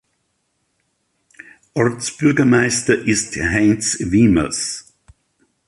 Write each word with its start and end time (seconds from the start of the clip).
Ortsbürgermeister 1.75 2.95
ist 2.95 3.35
Heinz 3.37 3.97
Wiemers. 3.99 4.91